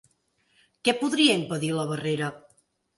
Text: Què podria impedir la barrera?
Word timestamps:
Què 0.89 0.95
podria 1.03 1.37
impedir 1.45 1.73
la 1.79 1.87
barrera? 1.95 2.35